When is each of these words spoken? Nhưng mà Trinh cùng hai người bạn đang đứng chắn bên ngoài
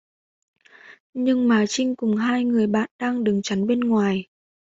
Nhưng 1.13 1.47
mà 1.47 1.65
Trinh 1.67 1.95
cùng 1.95 2.15
hai 2.15 2.43
người 2.45 2.67
bạn 2.67 2.89
đang 2.99 3.23
đứng 3.23 3.41
chắn 3.41 3.67
bên 3.67 3.79
ngoài 3.79 4.25